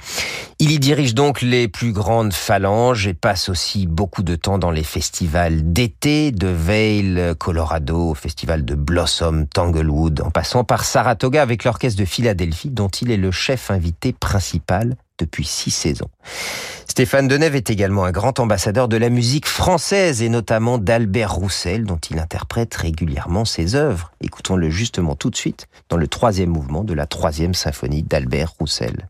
Il 0.62 0.72
y 0.72 0.78
dirige 0.78 1.14
donc 1.14 1.40
les 1.40 1.68
plus 1.68 1.90
grandes 1.90 2.34
phalanges 2.34 3.06
et 3.06 3.14
passe 3.14 3.48
aussi 3.48 3.86
beaucoup 3.86 4.22
de 4.22 4.36
temps 4.36 4.58
dans 4.58 4.70
les 4.70 4.82
festivals 4.82 5.72
d'été 5.72 6.32
de 6.32 6.48
Vail, 6.48 7.34
Colorado, 7.38 8.10
au 8.10 8.14
festival 8.14 8.66
de 8.66 8.74
Blossom, 8.74 9.46
Tanglewood, 9.46 10.20
en 10.20 10.30
passant 10.30 10.62
par 10.64 10.84
Saratoga 10.84 11.40
avec 11.40 11.64
l'orchestre 11.64 11.98
de 11.98 12.04
Philadelphie 12.04 12.68
dont 12.68 12.88
il 12.88 13.10
est 13.10 13.16
le 13.16 13.30
chef 13.30 13.70
invité 13.70 14.12
principal 14.12 14.96
depuis 15.18 15.46
six 15.46 15.70
saisons. 15.70 16.10
Stéphane 16.86 17.26
Denève 17.26 17.56
est 17.56 17.70
également 17.70 18.04
un 18.04 18.12
grand 18.12 18.38
ambassadeur 18.38 18.88
de 18.88 18.98
la 18.98 19.08
musique 19.08 19.46
française 19.46 20.20
et 20.20 20.28
notamment 20.28 20.76
d'Albert 20.76 21.32
Roussel 21.32 21.84
dont 21.84 22.00
il 22.10 22.18
interprète 22.18 22.74
régulièrement 22.74 23.46
ses 23.46 23.76
œuvres. 23.76 24.12
Écoutons-le 24.20 24.68
justement 24.68 25.14
tout 25.14 25.30
de 25.30 25.36
suite 25.36 25.68
dans 25.88 25.96
le 25.96 26.06
troisième 26.06 26.50
mouvement 26.50 26.84
de 26.84 26.92
la 26.92 27.06
troisième 27.06 27.54
symphonie 27.54 28.02
d'Albert 28.02 28.52
Roussel. 28.58 29.08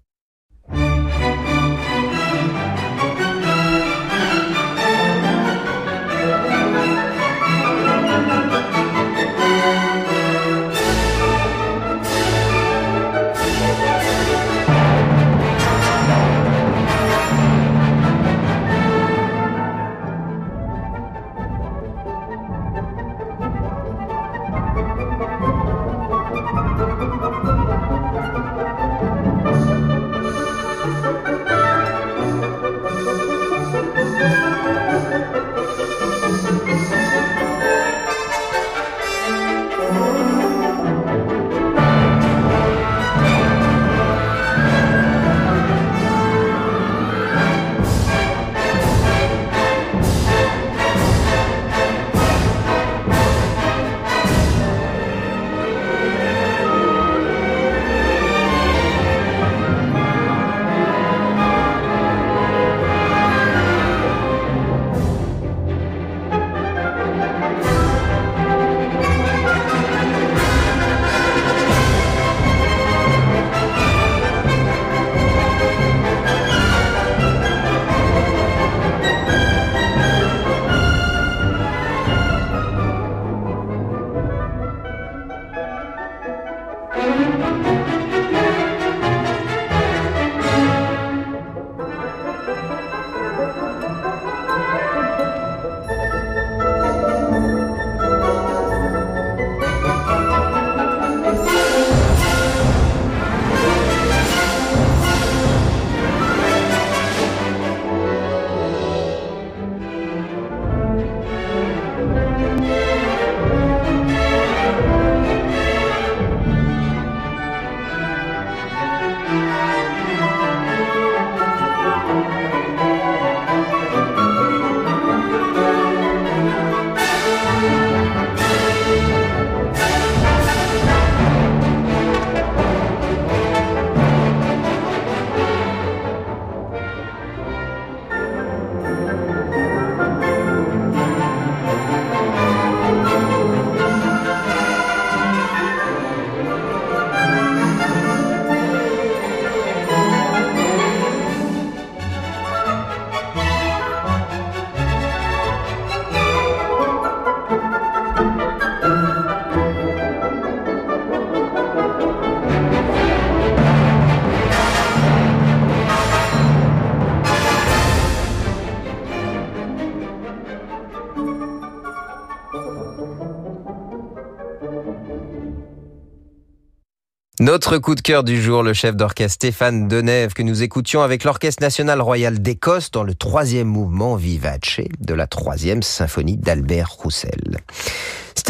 Notre 177.50 177.78
coup 177.78 177.96
de 177.96 178.00
cœur 178.00 178.22
du 178.22 178.40
jour, 178.40 178.62
le 178.62 178.72
chef 178.72 178.94
d'orchestre 178.94 179.34
Stéphane 179.34 179.88
Denève, 179.88 180.34
que 180.34 180.42
nous 180.44 180.62
écoutions 180.62 181.02
avec 181.02 181.24
l'Orchestre 181.24 181.60
national 181.60 182.00
royal 182.00 182.38
d'Écosse 182.38 182.92
dans 182.92 183.02
le 183.02 183.12
troisième 183.12 183.66
mouvement 183.66 184.14
Vivace 184.14 184.80
de 185.00 185.14
la 185.14 185.26
troisième 185.26 185.82
symphonie 185.82 186.36
d'Albert 186.36 186.92
Roussel. 186.92 187.58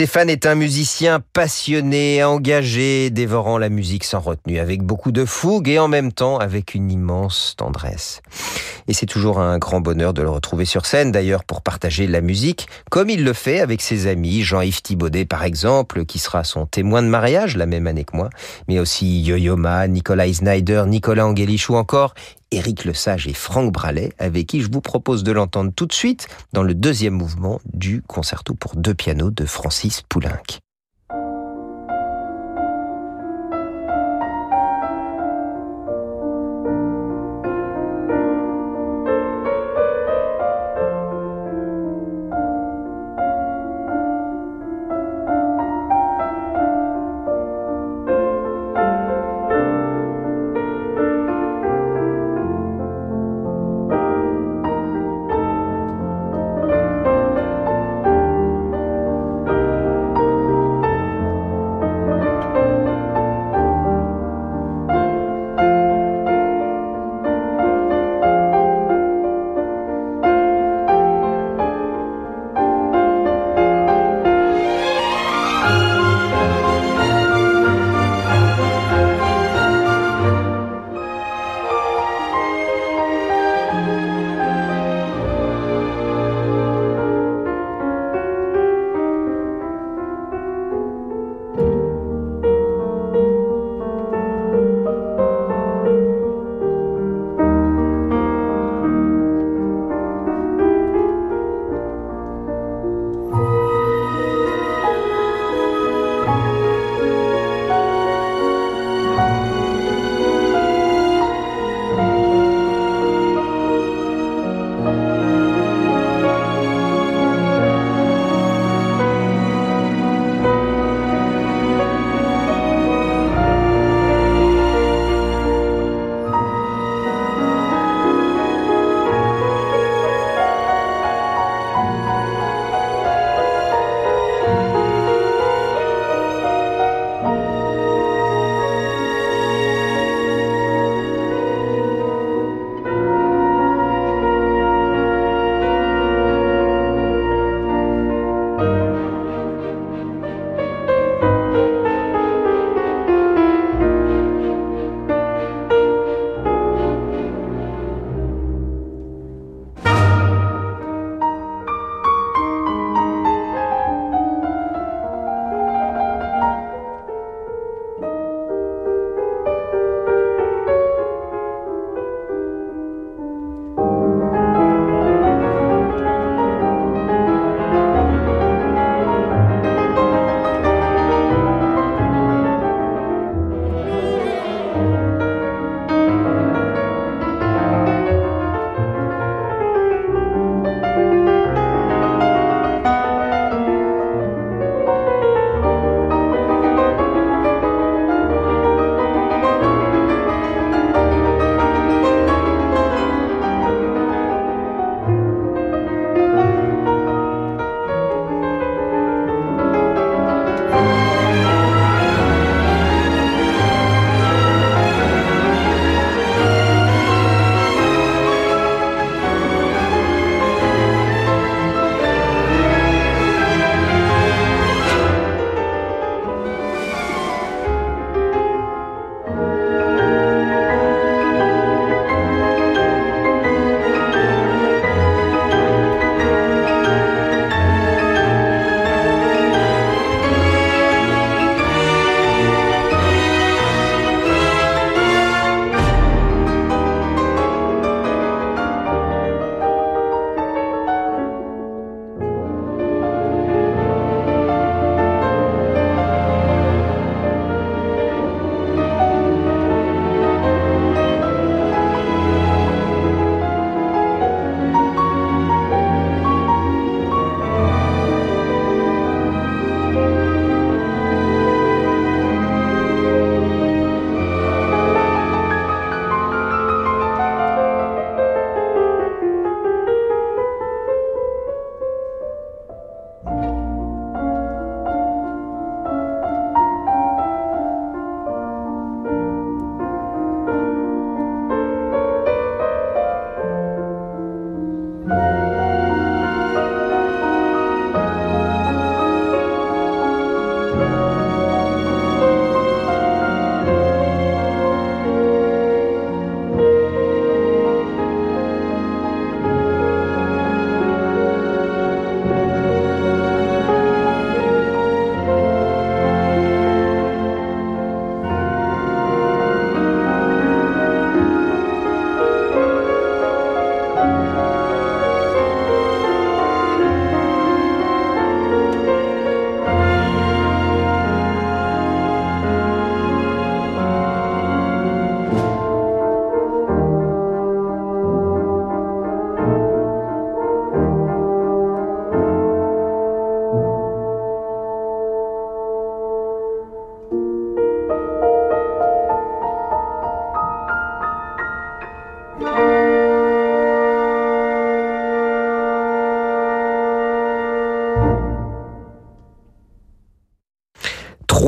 Stéphane 0.01 0.31
est 0.31 0.47
un 0.47 0.55
musicien 0.55 1.21
passionné, 1.35 2.25
engagé, 2.25 3.11
dévorant 3.11 3.59
la 3.59 3.69
musique 3.69 4.05
sans 4.05 4.21
retenue, 4.21 4.59
avec 4.59 4.83
beaucoup 4.83 5.13
de 5.13 5.27
fougue 5.27 5.69
et 5.69 5.79
en 5.79 5.89
même 5.89 6.11
temps 6.11 6.39
avec 6.39 6.75
une 6.75 6.91
immense 6.91 7.53
tendresse. 7.59 8.23
Et 8.89 8.95
c'est 8.95 9.05
toujours 9.05 9.41
un 9.41 9.59
grand 9.59 9.83
bonheur 9.83 10.15
de 10.15 10.23
le 10.23 10.31
retrouver 10.31 10.65
sur 10.65 10.87
scène, 10.87 11.13
d'ailleurs, 11.13 11.45
pour 11.45 11.61
partager 11.61 12.07
la 12.07 12.23
musique, 12.23 12.67
comme 12.91 13.11
il 13.11 13.25
le 13.25 13.35
fait 13.35 13.61
avec 13.61 13.83
ses 13.83 14.07
amis, 14.07 14.41
Jean-Yves 14.41 14.81
Thibaudet 14.81 15.27
par 15.27 15.45
exemple, 15.45 16.07
qui 16.07 16.19
sera 16.19 16.45
son 16.45 16.65
témoin 16.65 17.03
de 17.03 17.09
mariage 17.09 17.59
la 17.59 17.67
même 17.67 17.87
année 17.87 18.05
que 18.05 18.17
moi, 18.17 18.31
mais 18.69 18.81
aussi 18.81 19.21
Yo-Yo 19.21 19.59
Ma, 19.59 19.87
Nicolas 19.87 20.33
Snyder, 20.33 20.85
Nicolas 20.87 21.27
Angelich 21.27 21.69
ou 21.69 21.77
encore 21.77 22.15
Éric 22.51 22.85
Lesage 22.85 23.27
et 23.27 23.35
Franck 23.35 23.73
Bralet, 23.73 24.13
avec 24.19 24.47
qui 24.47 24.61
je 24.61 24.71
vous 24.71 24.81
propose 24.81 25.23
de 25.23 25.33
l'entendre 25.33 25.73
tout 25.75 25.87
de 25.87 25.93
suite 25.93 26.29
dans 26.53 26.63
le 26.63 26.75
deuxième 26.75 27.15
mouvement 27.15 27.61
du 27.73 28.03
concerto 28.03 28.55
pour 28.55 28.77
deux 28.77 28.95
pianos 28.95 29.31
de 29.31 29.45
Francis 29.45 30.03
Poulenc. 30.09 30.39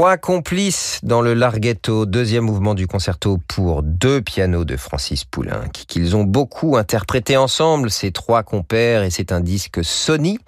Trois 0.02 0.16
complices 0.16 0.98
dans 1.04 1.20
le 1.20 1.32
Larghetto, 1.32 2.06
deuxième 2.06 2.42
mouvement 2.42 2.74
du 2.74 2.88
concerto 2.88 3.38
pour 3.46 3.84
deux 3.84 4.20
pianos 4.20 4.64
de 4.64 4.76
Francis 4.76 5.24
Poulenc, 5.24 5.68
qu'ils 5.86 6.16
ont 6.16 6.24
beaucoup 6.24 6.76
interprété 6.76 7.36
ensemble, 7.36 7.88
ces 7.88 8.10
trois 8.10 8.42
compères, 8.42 9.04
et 9.04 9.10
c'est 9.10 9.30
un 9.30 9.38
disque 9.38 9.84
Sony, 9.84 10.40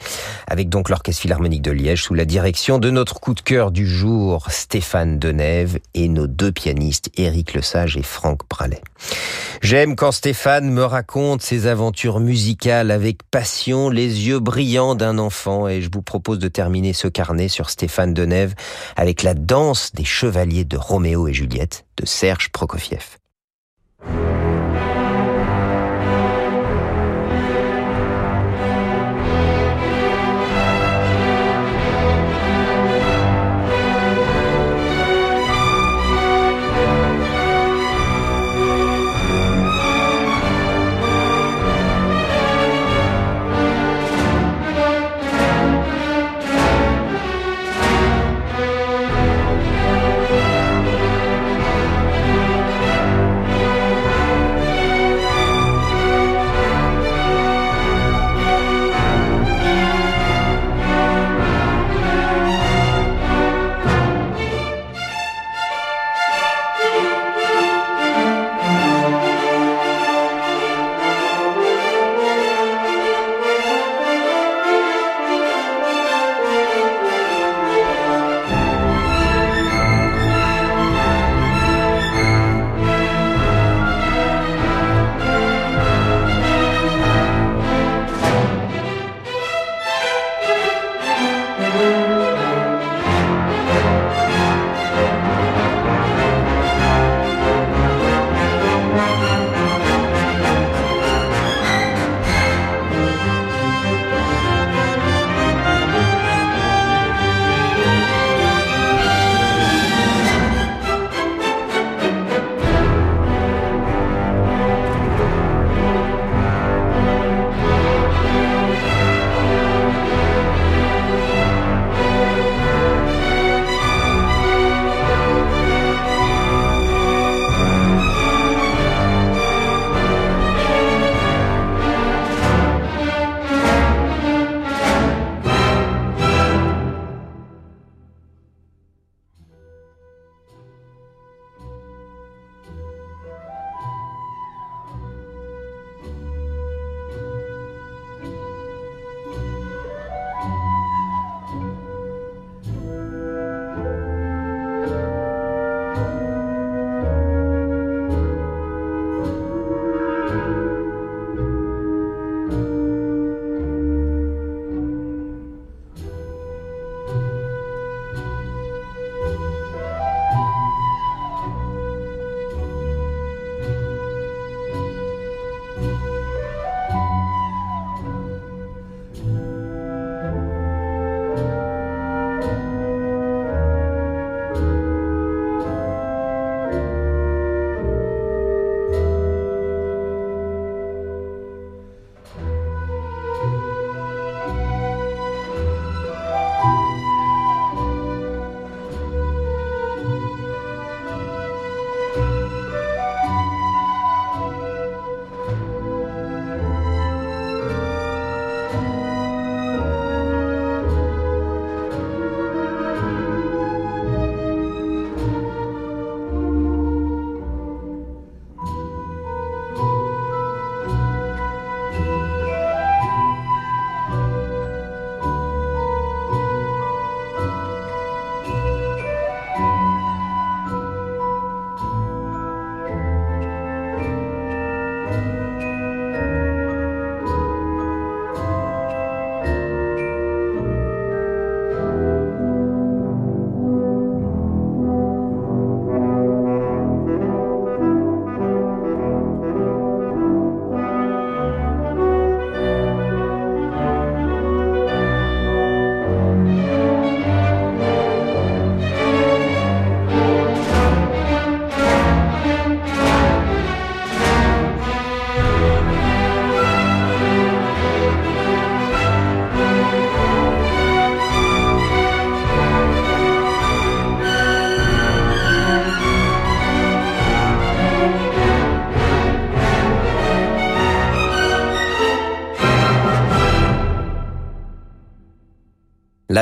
avec 0.55 0.69
donc 0.69 0.89
l'Orchestre 0.89 1.21
Philharmonique 1.21 1.63
de 1.63 1.73
Liège 1.73 2.05
sous 2.05 2.15
la 2.15 2.25
direction 2.25 2.79
de 2.79 2.89
notre 2.89 3.19
coup 3.19 3.35
de 3.35 3.41
cœur 3.41 3.73
du 3.73 3.89
jour, 3.89 4.47
Stéphane 4.51 5.19
Denève, 5.19 5.81
et 5.95 6.09
nos 6.09 6.29
deux 6.29 6.53
pianistes, 6.53 7.11
Éric 7.17 7.55
Lesage 7.55 7.97
et 7.97 8.05
Franck 8.05 8.43
Bralet. 8.49 8.81
J'aime 9.63 9.97
quand 9.97 10.13
Stéphane 10.13 10.71
me 10.71 10.85
raconte 10.85 11.43
ses 11.43 11.67
aventures 11.67 12.21
musicales 12.21 12.93
avec 12.93 13.25
passion, 13.33 13.91
les 13.91 14.29
yeux 14.29 14.39
brillants 14.39 14.95
d'un 14.95 15.19
enfant, 15.19 15.67
et 15.67 15.83
je 15.83 15.91
vous 15.93 16.03
propose 16.03 16.39
de 16.39 16.47
terminer 16.47 16.93
ce 16.93 17.09
carnet 17.09 17.49
sur 17.49 17.69
Stéphane 17.69 18.15
Denève 18.15 18.55
avec 18.95 19.25
la 19.25 19.35
danse 19.35 19.91
des 19.93 20.05
chevaliers 20.05 20.65
de 20.65 20.77
Roméo 20.77 21.27
et 21.27 21.35
Juliette 21.35 21.85
de 21.97 22.07
Serge 22.07 22.51
Prokofiev. 22.51 23.24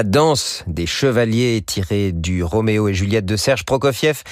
La 0.03 0.09
danse 0.09 0.64
des 0.66 0.84
chevaliers 0.84 1.62
tirée 1.64 2.11
du 2.11 2.42
Roméo 2.42 2.88
et 2.88 2.92
Juliette 2.92 3.24
de 3.24 3.36
Serge 3.36 3.64
Prokofiev 3.64 4.24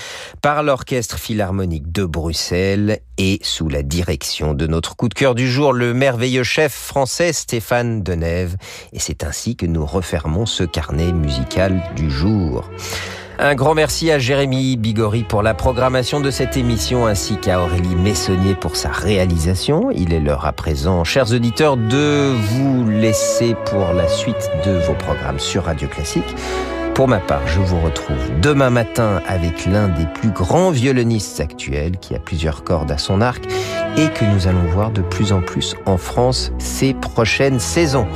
par 0.43 0.65
l'Orchestre 0.65 1.17
Philharmonique 1.17 1.93
de 1.93 2.05
Bruxelles 2.05 2.99
et 3.19 3.39
sous 3.43 3.69
la 3.69 3.85
direction 3.85 4.53
de 4.53 4.67
notre 4.67 4.97
coup 4.97 5.09
de 5.09 5.15
cœur 5.15 5.37
du 5.37 5.49
jour, 5.49 5.73
le 5.73 5.95
merveilleux 5.95 6.43
chef 6.43 6.73
français 6.73 7.33
Stéphane 7.33 8.03
Denève. 8.03 8.57
Et 8.93 8.99
c'est 8.99 9.23
ainsi 9.23 9.55
que 9.55 9.65
nous 9.65 9.87
refermons 9.87 10.45
ce 10.45 10.65
carnet 10.65 11.13
musical 11.13 11.81
du 11.95 12.11
jour. 12.11 12.69
Un 13.43 13.55
grand 13.55 13.73
merci 13.73 14.11
à 14.11 14.19
Jérémy 14.19 14.77
Bigori 14.77 15.23
pour 15.23 15.43
la 15.43 15.55
programmation 15.55 16.21
de 16.21 16.31
cette 16.31 16.59
émission 16.59 17.07
ainsi 17.07 17.39
qu'à 17.39 17.63
Aurélie 17.63 17.97
Messonnier 17.97 18.55
pour 18.55 18.77
sa 18.77 18.91
réalisation. 18.91 19.91
Il 19.93 20.13
est 20.13 20.21
l'heure 20.21 20.45
à 20.45 20.53
présent, 20.53 21.05
chers 21.05 21.33
auditeurs, 21.33 21.79
de 21.79 22.35
vous 22.35 22.87
laisser 22.91 23.57
pour 23.65 23.95
la 23.95 24.07
suite 24.09 24.51
de 24.67 24.73
vos 24.87 24.93
programmes 24.93 25.39
sur 25.39 25.65
Radio 25.65 25.89
Classique. 25.89 26.37
Pour 26.95 27.09
ma 27.09 27.19
part, 27.19 27.41
je 27.47 27.61
vous 27.61 27.81
retrouve 27.81 28.41
demain 28.43 28.69
matin 28.69 29.23
avec 29.27 29.65
l'un 29.65 29.89
des 29.89 30.05
plus 30.05 30.33
grands 30.33 30.71
violonistes 30.71 31.41
actuels 31.41 31.97
qui 31.97 32.15
a 32.15 32.19
plusieurs 32.19 32.63
cordes 32.63 32.91
à 32.91 32.99
son 32.99 33.23
arc 33.23 33.43
et 33.97 34.09
que 34.09 34.27
nous 34.27 34.49
allons 34.49 34.65
voir 34.65 34.91
de 34.91 35.01
plus 35.01 35.33
en 35.33 35.41
plus 35.41 35.75
en 35.87 35.97
France 35.97 36.53
ces 36.59 36.93
prochaines 36.93 37.59
saisons. 37.59 38.07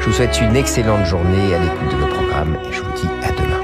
Je 0.00 0.06
vous 0.06 0.12
souhaite 0.12 0.40
une 0.40 0.56
excellente 0.56 1.06
journée 1.06 1.54
à 1.54 1.60
l'écoute 1.60 1.92
de 1.92 2.00
nos 2.00 2.12
programmes 2.12 2.56
et 2.68 2.72
je 2.72 2.80
vous 2.80 2.92
dis 3.00 3.08
à 3.22 3.30
demain. 3.30 3.61